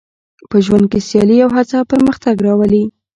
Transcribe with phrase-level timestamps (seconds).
[0.49, 2.83] په ژوند کې سیالي او هڅه پرمختګ راولي.